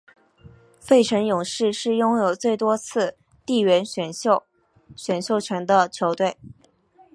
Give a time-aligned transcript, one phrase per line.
[0.79, 3.15] 费城勇士是拥有最多次
[3.45, 4.41] 地缘选秀
[4.95, 6.37] 选秀权的球队。